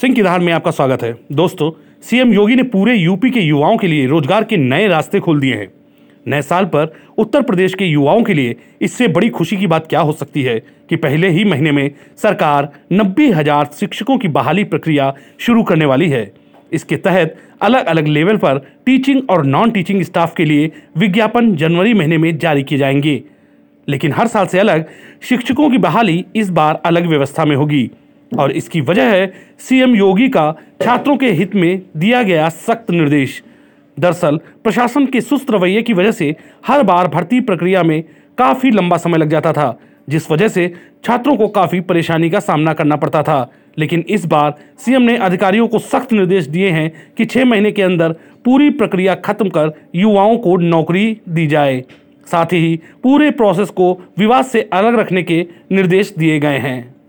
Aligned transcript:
सिंह 0.00 0.14
की 0.14 0.22
धार 0.22 0.40
में 0.40 0.52
आपका 0.52 0.70
स्वागत 0.70 1.02
है। 1.02 1.12
दोस्तों, 1.32 1.70
सीएम 2.02 2.32
योगी 2.32 2.54
ने 2.56 2.62
पूरे 2.62 2.94
यूपी 2.94 3.30
के 3.30 3.40
युवाओं 3.40 3.76
के 3.76 3.86
लिए 3.86 4.06
रोज़गार 4.06 4.44
के 4.44 4.56
नए 4.56 4.86
रास्ते 4.88 5.20
खोल 5.20 5.40
दिए 5.40 5.54
हैं। 5.54 5.68
नए 6.26 6.42
साल 6.42 6.64
पर 6.64 6.92
उत्तर 7.18 7.42
प्रदेश 7.42 7.74
के 7.74 7.84
युवाओं 7.84 8.22
के 8.22 8.34
लिए 8.34 8.54
इससे 8.82 9.08
बड़ी 9.08 9.28
खुशी 9.28 9.56
की 9.56 9.66
बात 9.66 9.86
क्या 9.86 10.00
हो 10.00 10.12
सकती 10.12 10.42
है 10.42 10.58
कि 10.88 10.96
पहले 10.96 11.28
ही 11.28 11.44
महीने 11.44 11.72
में 11.72 11.90
सरकार 12.16 12.70
नब्बे 12.92 13.28
हज़ार 13.30 13.70
शिक्षकों 13.80 14.18
की 14.18 14.28
बहाली 14.28 14.64
प्रक्रिया 14.64 15.12
शुरू 15.40 15.62
करने 15.62 15.84
वाली 15.84 16.08
है। 16.08 16.32
इसके 16.72 16.96
तहत 16.96 17.36
अलग 17.62 17.86
अलग 17.86 18.06
लेवल 18.06 18.36
पर 18.36 18.66
टीचिंग 18.86 19.22
और 19.30 19.46
नॉन 19.46 19.70
टीचिंग 19.70 20.02
स्टाफ 20.02 20.34
के 20.36 20.44
लिए 20.44 20.72
विज्ञापन 20.98 21.54
जनवरी 21.56 21.94
महीने 21.94 22.18
में 22.18 22.36
जारी 22.38 22.62
किए 22.62 22.78
जाएँगे। 22.78 23.22
लेकिन 23.88 24.12
हर 24.12 24.26
साल 24.26 24.46
से 24.46 24.58
अलग 24.58 24.86
शिक्षकों 25.22 25.70
की 25.70 25.78
बहाली 25.78 26.24
इस 26.36 26.50
बार 26.50 26.82
अलग 26.84 27.06
व्यवस्था 27.06 27.44
में 27.44 27.56
होगी। 27.56 27.90
और 28.38 28.52
इसकी 28.52 28.80
वजह 28.80 29.04
है 29.04 29.32
सीएम 29.58 29.94
योगी 29.94 30.28
का 30.28 30.56
छात्रों 30.82 31.16
के 31.16 31.30
हित 31.30 31.54
में 31.54 31.82
दिया 31.96 32.22
गया 32.22 32.48
सख्त 32.48 32.90
निर्देश। 32.90 33.42
दरअसल, 33.98 34.36
प्रशासन 34.36 35.06
के 35.06 35.20
सुस्त 35.20 35.50
रवैये 35.50 35.82
की 35.82 35.92
वजह 35.92 36.10
से 36.10 36.36
हर 36.66 36.82
बार 36.82 37.08
भर्ती 37.08 37.40
प्रक्रिया 37.40 37.82
में 37.82 38.04
काफ़ी 38.38 38.70
लंबा 38.70 38.96
समय 38.96 39.18
लग 39.18 39.28
जाता 39.28 39.52
था, 39.52 39.80
जिस 40.08 40.30
वजह 40.30 40.48
से 40.48 40.74
छात्रों 41.04 41.36
को 41.36 41.48
काफ़ी 41.48 41.80
परेशानी 41.80 42.30
का 42.30 42.40
सामना 42.40 42.72
करना 42.72 42.96
पड़ता 42.96 43.22
था। 43.22 43.52
लेकिन 43.78 44.04
इस 44.08 44.26
बार 44.26 44.54
सीएम 44.78 45.02
ने 45.02 45.16
अधिकारियों 45.16 45.68
को 45.68 45.78
सख्त 45.78 46.12
निर्देश 46.12 46.46
दिए 46.46 46.70
हैं 46.70 46.92
कि 47.16 47.24
छह 47.24 47.44
महीने 47.44 47.72
के 47.72 47.82
अंदर 47.82 48.12
पूरी 48.44 48.70
प्रक्रिया 48.70 49.14
खत्म 49.14 49.48
कर 49.48 49.72
युवाओं 49.94 50.36
को 50.36 50.56
नौकरी 50.56 51.20
दी 51.28 51.46
जाए। 51.46 51.84
साथ 52.26 52.46
ही 52.46 52.80
पूरे 53.02 53.30
प्रोसेस 53.30 53.70
को 53.70 54.00
विवाद 54.18 54.44
से 54.44 54.70
अलग 54.72 54.98
रखने 54.98 55.22
के 55.22 55.46
निर्देश 55.72 56.14
दिए 56.18 56.40
गए 56.40 56.58
हैं। 56.58 56.99